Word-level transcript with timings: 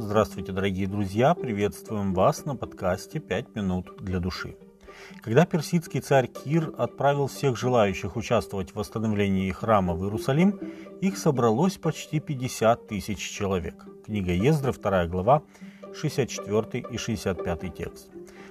Здравствуйте, 0.00 0.52
дорогие 0.52 0.86
друзья! 0.86 1.34
Приветствуем 1.34 2.14
вас 2.14 2.44
на 2.44 2.54
подкасте 2.54 3.18
«Пять 3.18 3.52
минут 3.56 3.96
для 3.98 4.20
души». 4.20 4.54
Когда 5.22 5.44
персидский 5.44 6.00
царь 6.00 6.28
Кир 6.28 6.72
отправил 6.78 7.26
всех 7.26 7.56
желающих 7.56 8.14
участвовать 8.14 8.70
в 8.70 8.76
восстановлении 8.76 9.50
храма 9.50 9.94
в 9.94 10.04
Иерусалим, 10.04 10.60
их 11.00 11.18
собралось 11.18 11.78
почти 11.78 12.20
50 12.20 12.86
тысяч 12.86 13.18
человек. 13.18 13.86
Книга 14.06 14.30
Ездры, 14.30 14.72
2 14.72 15.06
глава, 15.06 15.42
64 15.92 16.84
и 16.92 16.96
65 16.96 17.74
текст. 17.74 18.08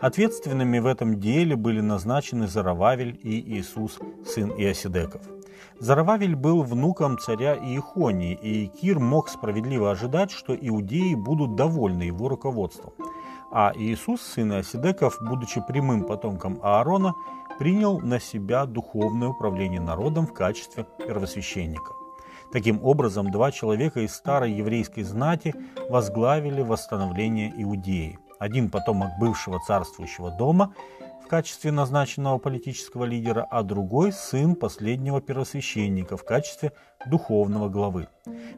Ответственными 0.00 0.80
в 0.80 0.86
этом 0.86 1.20
деле 1.20 1.54
были 1.54 1.80
назначены 1.80 2.48
Зарававель 2.48 3.16
и 3.22 3.58
Иисус, 3.58 4.00
сын 4.26 4.50
Иосидеков– 4.50 5.22
Зарававель 5.78 6.34
был 6.34 6.62
внуком 6.62 7.18
царя 7.18 7.54
Иехонии, 7.56 8.34
и 8.34 8.66
Кир 8.66 8.98
мог 8.98 9.28
справедливо 9.28 9.90
ожидать, 9.90 10.30
что 10.30 10.54
иудеи 10.54 11.14
будут 11.14 11.54
довольны 11.54 12.02
его 12.02 12.28
руководством. 12.28 12.92
А 13.50 13.72
Иисус, 13.74 14.20
сын 14.20 14.52
Осидеков, 14.52 15.18
будучи 15.20 15.62
прямым 15.66 16.04
потомком 16.04 16.58
Аарона, 16.62 17.14
принял 17.58 17.98
на 17.98 18.20
себя 18.20 18.66
духовное 18.66 19.28
управление 19.28 19.80
народом 19.80 20.26
в 20.26 20.34
качестве 20.34 20.86
первосвященника. 20.98 21.92
Таким 22.52 22.82
образом, 22.82 23.30
два 23.30 23.50
человека 23.52 24.00
из 24.00 24.14
старой 24.14 24.52
еврейской 24.52 25.02
знати 25.02 25.54
возглавили 25.90 26.62
восстановление 26.62 27.52
Иудеи. 27.56 28.18
Один 28.38 28.70
потомок 28.70 29.10
бывшего 29.18 29.58
царствующего 29.66 30.30
дома 30.30 30.72
в 31.28 31.30
качестве 31.30 31.72
назначенного 31.72 32.38
политического 32.38 33.04
лидера, 33.04 33.46
а 33.50 33.62
другой– 33.62 34.12
сын 34.14 34.54
последнего 34.54 35.20
первосвященника 35.20 36.16
в 36.16 36.24
качестве 36.24 36.72
духовного 37.04 37.68
главы. 37.68 38.08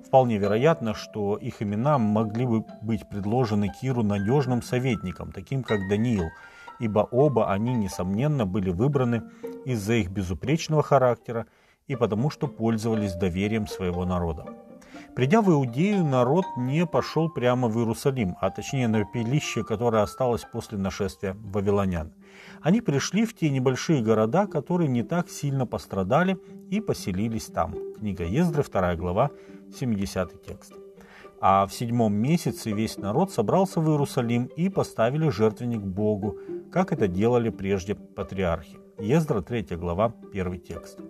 Вполне 0.06 0.38
вероятно, 0.38 0.94
что 0.94 1.36
их 1.36 1.62
имена 1.62 1.98
могли 1.98 2.46
бы 2.46 2.64
быть 2.80 3.08
предложены 3.08 3.72
Киру 3.80 4.04
надежным 4.04 4.62
советникам, 4.62 5.32
таким 5.32 5.64
как 5.64 5.80
Даниил, 5.88 6.30
ибо 6.78 7.00
оба 7.10 7.50
они, 7.50 7.74
несомненно, 7.74 8.46
были 8.46 8.70
выбраны 8.70 9.24
из-за 9.64 9.94
их 9.94 10.10
безупречного 10.12 10.84
характера 10.84 11.46
и 11.88 11.96
потому, 11.96 12.30
что 12.30 12.46
пользовались 12.46 13.14
доверием 13.14 13.66
своего 13.66 14.04
народа. 14.04 14.46
Придя 15.14 15.42
в 15.42 15.50
Иудею, 15.50 16.04
народ 16.04 16.44
не 16.56 16.86
пошел 16.86 17.28
прямо 17.28 17.68
в 17.68 17.76
Иерусалим, 17.78 18.36
а 18.40 18.50
точнее 18.50 18.88
на 18.88 19.04
пепелище, 19.04 19.64
которое 19.64 20.02
осталось 20.02 20.46
после 20.50 20.78
нашествия 20.78 21.34
вавилонян. 21.34 22.12
Они 22.62 22.80
пришли 22.80 23.24
в 23.24 23.34
те 23.34 23.50
небольшие 23.50 24.02
города, 24.02 24.46
которые 24.46 24.88
не 24.88 25.02
так 25.02 25.28
сильно 25.28 25.66
пострадали, 25.66 26.38
и 26.70 26.80
поселились 26.80 27.46
там. 27.46 27.74
Книга 27.98 28.24
Ездры, 28.24 28.62
2 28.62 28.94
глава, 28.96 29.30
70 29.76 30.42
текст. 30.44 30.74
А 31.40 31.66
в 31.66 31.72
седьмом 31.72 32.14
месяце 32.14 32.70
весь 32.70 32.96
народ 32.96 33.32
собрался 33.32 33.80
в 33.80 33.88
Иерусалим 33.90 34.44
и 34.44 34.68
поставили 34.68 35.28
жертвенник 35.28 35.80
Богу, 35.80 36.38
как 36.70 36.92
это 36.92 37.08
делали 37.08 37.50
прежде 37.50 37.94
патриархи. 37.94 38.78
Ездра, 38.98 39.40
3 39.40 39.76
глава, 39.76 40.14
1 40.32 40.60
текст. 40.60 41.00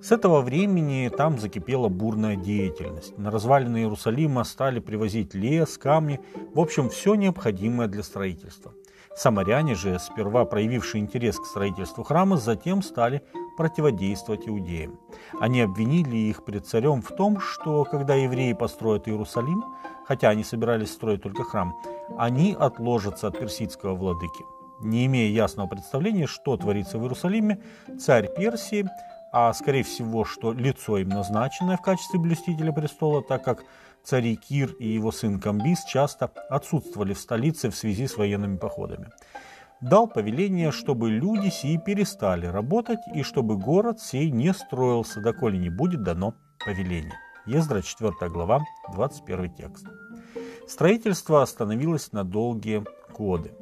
С 0.00 0.12
этого 0.12 0.42
времени 0.42 1.10
там 1.14 1.38
закипела 1.38 1.88
бурная 1.88 2.36
деятельность. 2.36 3.18
На 3.18 3.30
развалины 3.32 3.78
Иерусалима 3.78 4.44
стали 4.44 4.78
привозить 4.78 5.34
лес, 5.34 5.76
камни, 5.76 6.20
в 6.54 6.60
общем, 6.60 6.88
все 6.88 7.16
необходимое 7.16 7.88
для 7.88 8.04
строительства. 8.04 8.72
Самаряне 9.16 9.74
же, 9.74 9.98
сперва 9.98 10.44
проявившие 10.44 11.00
интерес 11.00 11.40
к 11.40 11.44
строительству 11.44 12.04
храма, 12.04 12.36
затем 12.36 12.82
стали 12.82 13.24
противодействовать 13.56 14.46
иудеям. 14.46 15.00
Они 15.40 15.60
обвинили 15.62 16.16
их 16.16 16.44
пред 16.44 16.64
царем 16.64 17.02
в 17.02 17.08
том, 17.08 17.40
что 17.40 17.82
когда 17.82 18.14
евреи 18.14 18.52
построят 18.52 19.08
Иерусалим, 19.08 19.64
хотя 20.06 20.28
они 20.28 20.44
собирались 20.44 20.92
строить 20.92 21.22
только 21.22 21.42
храм, 21.42 21.74
они 22.16 22.56
отложатся 22.56 23.26
от 23.26 23.40
персидского 23.40 23.96
владыки. 23.96 24.44
Не 24.80 25.06
имея 25.06 25.28
ясного 25.28 25.66
представления, 25.66 26.28
что 26.28 26.56
творится 26.56 26.98
в 26.98 27.02
Иерусалиме, 27.02 27.60
царь 27.98 28.32
Персии 28.32 28.88
а 29.32 29.52
скорее 29.52 29.82
всего, 29.82 30.24
что 30.24 30.52
лицо 30.52 30.98
им 30.98 31.08
назначенное 31.08 31.76
в 31.76 31.82
качестве 31.82 32.18
блюстителя 32.18 32.72
престола, 32.72 33.22
так 33.22 33.44
как 33.44 33.64
цари 34.02 34.36
Кир 34.36 34.72
и 34.78 34.88
его 34.88 35.12
сын 35.12 35.40
Камбис 35.40 35.84
часто 35.84 36.30
отсутствовали 36.48 37.12
в 37.12 37.18
столице 37.18 37.70
в 37.70 37.76
связи 37.76 38.06
с 38.06 38.16
военными 38.16 38.56
походами. 38.56 39.10
Дал 39.80 40.08
повеление, 40.08 40.72
чтобы 40.72 41.10
люди 41.10 41.50
сии 41.50 41.76
перестали 41.76 42.46
работать 42.46 42.98
и 43.14 43.22
чтобы 43.22 43.56
город 43.56 44.00
сей 44.00 44.30
не 44.30 44.52
строился, 44.52 45.20
доколе 45.20 45.58
не 45.58 45.70
будет 45.70 46.02
дано 46.02 46.34
повеление. 46.64 47.14
Ездра 47.46 47.80
4 47.80 48.12
глава, 48.28 48.60
21 48.92 49.54
текст. 49.54 49.86
Строительство 50.66 51.42
остановилось 51.42 52.12
на 52.12 52.24
долгие 52.24 52.84
годы. 53.16 53.52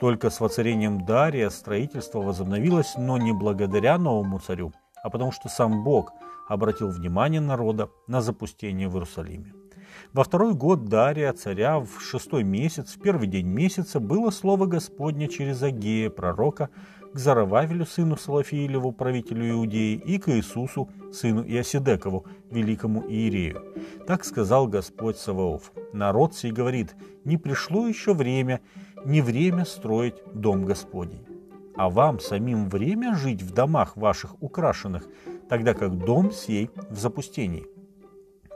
Только 0.00 0.30
с 0.30 0.38
воцарением 0.40 1.04
Дария 1.04 1.50
строительство 1.50 2.20
возобновилось, 2.20 2.94
но 2.96 3.16
не 3.16 3.32
благодаря 3.32 3.98
новому 3.98 4.38
царю, 4.38 4.72
а 5.04 5.10
потому 5.10 5.32
что 5.32 5.48
сам 5.48 5.84
Бог 5.84 6.12
обратил 6.48 6.88
внимание 6.88 7.40
народа 7.40 7.90
на 8.08 8.22
запустение 8.22 8.88
в 8.88 8.94
Иерусалиме. 8.94 9.52
Во 10.14 10.24
второй 10.24 10.54
год 10.54 10.86
Дария, 10.86 11.32
царя, 11.32 11.78
в 11.78 12.00
шестой 12.00 12.42
месяц, 12.42 12.94
в 12.94 13.00
первый 13.00 13.28
день 13.28 13.46
месяца, 13.46 14.00
было 14.00 14.30
слово 14.30 14.66
Господне 14.66 15.28
через 15.28 15.62
Агея, 15.62 16.08
пророка, 16.08 16.70
к 17.12 17.18
Зарававелю, 17.18 17.84
сыну 17.84 18.16
Салафиилеву, 18.16 18.92
правителю 18.92 19.50
Иудеи, 19.50 19.94
и 19.94 20.18
к 20.18 20.30
Иисусу, 20.30 20.88
сыну 21.12 21.44
Иосидекову, 21.44 22.24
великому 22.50 23.02
Иерею. 23.02 23.62
Так 24.06 24.24
сказал 24.24 24.66
Господь 24.66 25.18
Саваоф. 25.18 25.70
Народ 25.92 26.34
сей 26.34 26.50
говорит, 26.50 26.96
не 27.24 27.36
пришло 27.36 27.86
еще 27.86 28.14
время, 28.14 28.62
не 29.04 29.20
время 29.20 29.64
строить 29.66 30.16
дом 30.32 30.64
Господень 30.64 31.33
а 31.76 31.90
вам 31.90 32.20
самим 32.20 32.68
время 32.68 33.16
жить 33.16 33.42
в 33.42 33.52
домах 33.52 33.96
ваших 33.96 34.42
украшенных, 34.42 35.06
тогда 35.48 35.74
как 35.74 35.98
дом 35.98 36.32
сей 36.32 36.70
в 36.90 36.98
запустении. 36.98 37.66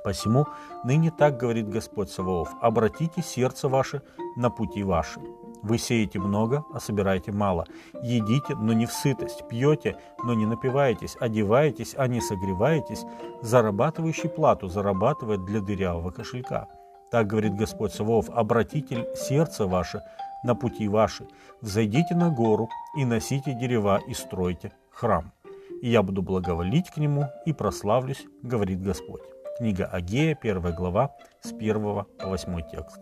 Посему 0.05 0.47
ныне 0.85 1.11
так 1.11 1.37
говорит 1.37 1.69
Господь 1.69 2.11
Саваоф, 2.11 2.51
обратите 2.61 3.23
сердце 3.23 3.69
ваше 3.69 4.03
на 4.37 4.51
пути 4.51 4.83
ваши. 4.83 5.21
Вы 5.63 5.79
сеете 5.79 6.21
много, 6.21 6.65
а 6.73 6.79
собираете 6.79 7.33
мало. 7.33 7.67
Едите, 8.03 8.55
но 8.55 8.73
не 8.73 8.87
в 8.87 8.93
сытость. 8.93 9.47
Пьете, 9.49 9.97
но 10.23 10.35
не 10.35 10.47
напиваетесь. 10.47 11.17
Одеваетесь, 11.19 11.95
а 11.97 12.07
не 12.07 12.21
согреваетесь. 12.21 13.05
Зарабатывающий 13.43 14.29
плату 14.29 14.69
зарабатывает 14.69 15.45
для 15.45 15.61
дырявого 15.61 16.11
кошелька. 16.11 16.69
Так 17.11 17.27
говорит 17.27 17.55
Господь 17.55 17.93
Саваоф, 17.93 18.29
обратите 18.31 19.07
сердце 19.15 19.67
ваше 19.67 20.03
на 20.45 20.55
пути 20.55 20.89
ваши, 20.89 21.27
взойдите 21.61 22.15
на 22.15 22.31
гору 22.31 22.69
и 22.97 23.05
носите 23.05 23.55
дерева 23.55 24.01
и 24.07 24.15
стройте 24.15 24.73
храм. 24.91 25.33
И 25.81 25.89
я 25.89 26.03
буду 26.03 26.23
благоволить 26.23 26.91
к 26.91 26.97
нему 26.99 27.27
и 27.47 27.53
прославлюсь, 27.53 28.27
говорит 28.43 28.83
Господь. 28.83 29.23
Книга 29.59 29.87
Агея, 29.87 30.37
1 30.41 30.75
глава, 30.75 31.15
с 31.41 31.53
1 31.53 31.83
по 31.83 32.07
8 32.21 32.63
текст. 32.71 33.01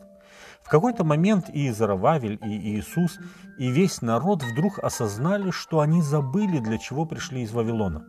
В 0.63 0.69
какой-то 0.69 1.05
момент 1.05 1.49
и 1.49 1.71
Зарававель, 1.71 2.39
и 2.45 2.77
Иисус, 2.77 3.19
и 3.59 3.69
весь 3.69 4.03
народ 4.03 4.43
вдруг 4.43 4.79
осознали, 4.79 5.51
что 5.51 5.81
они 5.81 6.03
забыли, 6.03 6.59
для 6.59 6.79
чего 6.79 7.07
пришли 7.07 7.43
из 7.43 7.53
Вавилона. 7.53 8.05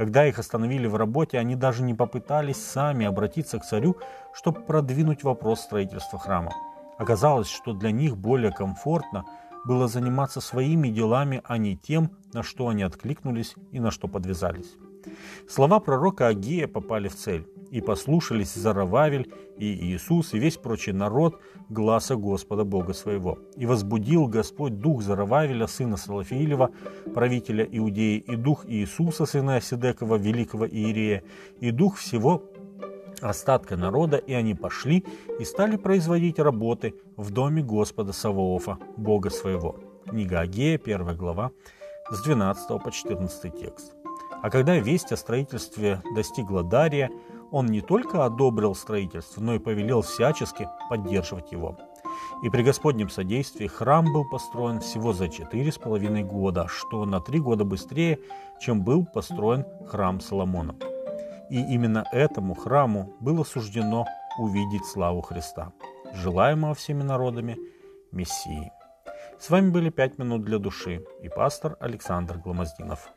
Когда 0.00 0.26
их 0.26 0.38
остановили 0.38 0.86
в 0.86 0.96
работе, 0.96 1.38
они 1.38 1.56
даже 1.56 1.82
не 1.82 1.92
попытались 1.92 2.56
сами 2.56 3.04
обратиться 3.04 3.58
к 3.58 3.66
царю, 3.66 3.98
чтобы 4.32 4.62
продвинуть 4.62 5.24
вопрос 5.24 5.60
строительства 5.60 6.18
храма. 6.18 6.52
Оказалось, 6.96 7.50
что 7.50 7.74
для 7.74 7.90
них 7.90 8.16
более 8.16 8.50
комфортно 8.50 9.26
было 9.66 9.88
заниматься 9.88 10.40
своими 10.40 10.88
делами, 10.88 11.42
а 11.44 11.58
не 11.58 11.76
тем, 11.76 12.12
на 12.32 12.42
что 12.42 12.68
они 12.68 12.82
откликнулись 12.82 13.54
и 13.72 13.78
на 13.78 13.90
что 13.90 14.08
подвязались. 14.08 14.74
Слова 15.46 15.80
пророка 15.80 16.28
Агея 16.28 16.66
попали 16.66 17.08
в 17.08 17.16
цель, 17.16 17.46
и 17.70 17.80
послушались 17.80 18.54
Зарававель 18.54 19.32
и 19.58 19.66
Иисус 19.66 20.34
и 20.34 20.38
весь 20.38 20.56
прочий 20.56 20.92
народ 20.92 21.40
гласа 21.68 22.16
Господа 22.16 22.64
Бога 22.64 22.92
своего. 22.92 23.38
И 23.56 23.66
возбудил 23.66 24.26
Господь 24.26 24.80
дух 24.80 25.02
Зарававеля, 25.02 25.66
сына 25.66 25.96
Салафиилева, 25.96 26.70
правителя 27.14 27.64
Иудеи, 27.70 28.18
и 28.18 28.36
дух 28.36 28.64
Иисуса, 28.66 29.26
сына 29.26 29.56
Осидекова, 29.56 30.16
великого 30.16 30.66
Иерея, 30.66 31.22
и 31.60 31.70
дух 31.70 31.96
всего 31.96 32.42
остатка 33.20 33.76
народа, 33.76 34.16
и 34.16 34.32
они 34.32 34.54
пошли 34.54 35.04
и 35.38 35.44
стали 35.44 35.76
производить 35.76 36.38
работы 36.38 36.94
в 37.16 37.30
доме 37.30 37.62
Господа 37.62 38.12
Саваофа, 38.12 38.78
Бога 38.96 39.30
своего. 39.30 39.76
Книга 40.08 40.40
Агея, 40.40 40.80
1 40.82 41.16
глава, 41.16 41.52
с 42.10 42.22
12 42.22 42.82
по 42.82 42.90
14 42.90 43.60
текст. 43.60 43.94
А 44.42 44.50
когда 44.50 44.78
весть 44.78 45.12
о 45.12 45.16
строительстве 45.16 46.02
достигла 46.14 46.62
Дария, 46.62 47.10
он 47.50 47.66
не 47.66 47.80
только 47.80 48.24
одобрил 48.24 48.74
строительство, 48.74 49.40
но 49.40 49.54
и 49.54 49.58
повелел 49.58 50.02
всячески 50.02 50.68
поддерживать 50.88 51.52
его. 51.52 51.76
И 52.42 52.50
при 52.50 52.62
Господнем 52.62 53.08
содействии 53.08 53.66
храм 53.66 54.04
был 54.12 54.24
построен 54.28 54.80
всего 54.80 55.12
за 55.12 55.28
четыре 55.28 55.70
с 55.70 55.78
половиной 55.78 56.22
года, 56.22 56.66
что 56.68 57.04
на 57.04 57.20
три 57.20 57.38
года 57.38 57.64
быстрее, 57.64 58.18
чем 58.60 58.82
был 58.82 59.04
построен 59.04 59.64
храм 59.86 60.20
Соломона. 60.20 60.74
И 61.50 61.56
именно 61.56 62.04
этому 62.12 62.54
храму 62.54 63.14
было 63.20 63.44
суждено 63.44 64.06
увидеть 64.38 64.86
славу 64.86 65.20
Христа, 65.20 65.72
желаемого 66.14 66.74
всеми 66.74 67.02
народами 67.02 67.58
Мессии. 68.12 68.72
С 69.38 69.50
вами 69.50 69.70
были 69.70 69.90
«Пять 69.90 70.18
минут 70.18 70.44
для 70.44 70.58
души» 70.58 71.04
и 71.22 71.28
пастор 71.28 71.76
Александр 71.80 72.38
Гломоздинов. 72.38 73.10